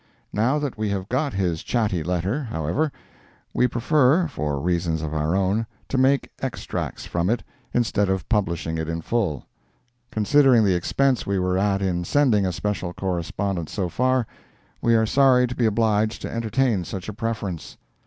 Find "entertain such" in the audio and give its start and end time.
16.31-17.07